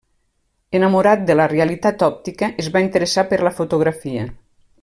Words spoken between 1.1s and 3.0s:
de la realitat òptica, es va